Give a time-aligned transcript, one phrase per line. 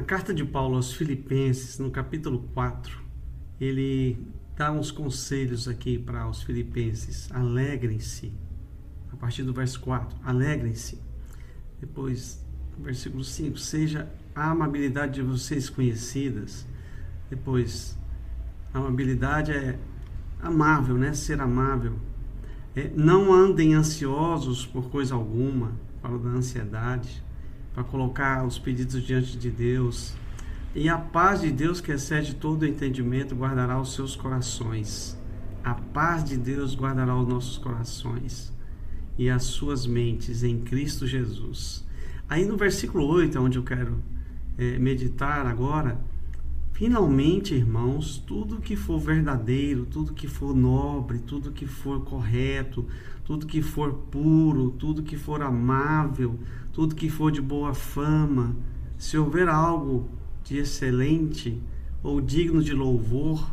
[0.00, 2.98] carta de Paulo aos Filipenses, no capítulo 4,
[3.60, 4.16] ele
[4.56, 7.30] dá uns conselhos aqui para os filipenses.
[7.30, 8.32] Alegrem-se.
[9.12, 10.98] A partir do verso 4, alegrem-se.
[11.78, 12.42] Depois,
[12.78, 16.66] versículo 5, seja a amabilidade de vocês conhecidas.
[17.28, 17.94] Depois,
[18.72, 19.78] a amabilidade é
[20.40, 21.12] amável, né?
[21.12, 21.98] Ser amável.
[22.74, 27.22] É, não andem ansiosos por coisa alguma, fala da ansiedade,
[27.74, 30.14] para colocar os pedidos diante de Deus.
[30.74, 35.18] E a paz de Deus, que excede todo entendimento, guardará os seus corações.
[35.62, 38.52] A paz de Deus guardará os nossos corações
[39.18, 41.84] e as suas mentes em Cristo Jesus.
[42.28, 44.02] Aí no versículo 8, é onde eu quero
[44.56, 46.00] é, meditar agora,
[46.72, 52.86] finalmente, irmãos, tudo que for verdadeiro, tudo que for nobre, tudo que for correto,
[53.24, 56.38] tudo que for puro, tudo que for amável,
[56.72, 58.56] tudo que for de boa fama,
[58.98, 60.08] se houver algo
[60.44, 61.60] de excelente
[62.02, 63.50] ou digno de louvor,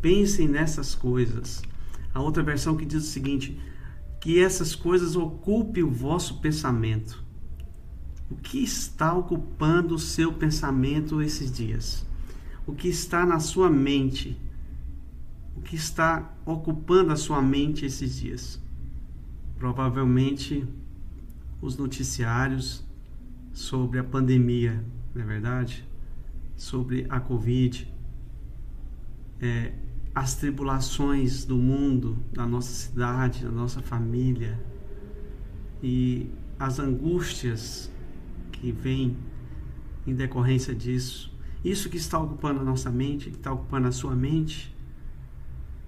[0.00, 1.62] pensem nessas coisas.
[2.12, 3.58] A outra versão que diz o seguinte:
[4.20, 7.24] que essas coisas ocupem o vosso pensamento.
[8.30, 12.04] O que está ocupando o seu pensamento esses dias?
[12.66, 14.36] O que está na sua mente?
[15.56, 18.60] O que está ocupando a sua mente esses dias?
[19.58, 20.66] Provavelmente
[21.60, 22.84] os noticiários
[23.52, 25.86] sobre a pandemia, não é verdade?
[26.56, 27.86] sobre a Covid,
[29.40, 29.72] é,
[30.14, 34.58] as tribulações do mundo, da nossa cidade, da nossa família
[35.82, 37.90] e as angústias
[38.50, 39.16] que vêm
[40.06, 41.35] em decorrência disso.
[41.64, 44.74] Isso que está ocupando a nossa mente, que está ocupando a sua mente,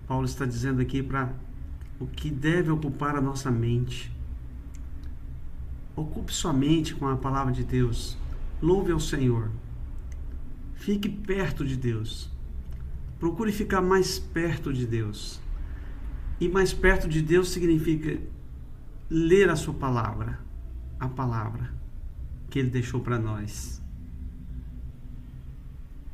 [0.06, 1.33] Paulo está dizendo aqui para
[2.00, 4.10] o que deve ocupar a nossa mente.
[5.94, 8.16] Ocupe sua mente com a palavra de Deus.
[8.62, 9.50] Louve ao Senhor.
[10.75, 12.31] Fique perto de Deus.
[13.19, 15.41] Procure ficar mais perto de Deus.
[16.41, 18.21] E mais perto de Deus significa
[19.10, 20.38] ler a sua palavra,
[21.00, 21.75] a palavra
[22.48, 23.82] que ele deixou para nós.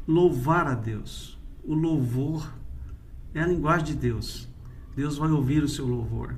[0.06, 1.38] Louvar a Deus.
[1.62, 2.52] O louvor
[3.32, 4.48] é a linguagem de Deus.
[4.94, 6.36] Deus vai ouvir o seu louvor.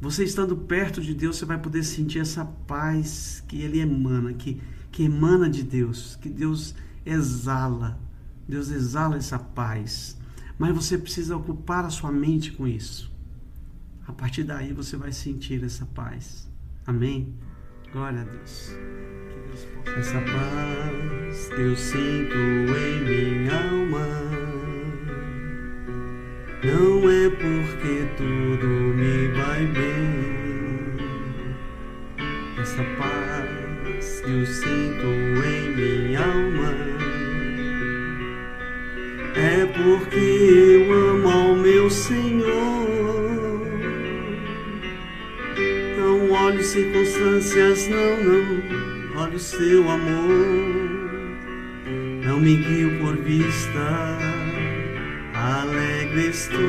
[0.00, 4.60] Você estando perto de Deus, você vai poder sentir essa paz que ele emana, que,
[4.92, 6.74] que emana de Deus, que Deus
[7.04, 7.98] exala.
[8.48, 10.16] Deus exala essa paz.
[10.56, 13.12] Mas você precisa ocupar a sua mente com isso.
[14.06, 16.48] A partir daí você vai sentir essa paz.
[16.86, 17.34] Amém?
[17.92, 18.70] Glória a Deus.
[19.48, 21.07] Deus essa paz
[21.56, 24.08] eu sinto em minha alma.
[26.64, 30.96] Não é porque tudo me vai bem.
[32.60, 35.06] Essa paz eu sinto
[35.44, 36.98] em minha alma
[39.38, 42.88] é porque eu amo ao meu Senhor.
[45.96, 50.97] Não olho circunstâncias, não, não, olho seu amor.
[52.38, 54.16] Não me guio por vista,
[55.34, 56.60] alegre estou.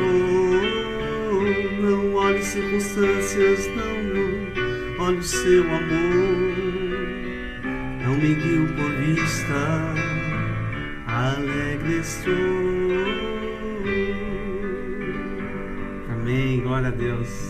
[1.80, 6.50] Não olho circunstâncias, não, não, olho seu amor.
[8.04, 9.94] Não me guio por vista
[11.06, 12.34] alegre estou.
[16.12, 17.48] Amém, glória a Deus.